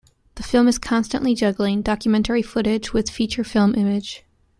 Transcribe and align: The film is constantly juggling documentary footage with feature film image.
The 0.33 0.41
film 0.41 0.67
is 0.67 0.79
constantly 0.79 1.35
juggling 1.35 1.83
documentary 1.83 2.41
footage 2.41 2.91
with 2.91 3.07
feature 3.11 3.43
film 3.43 3.75
image. 3.75 4.23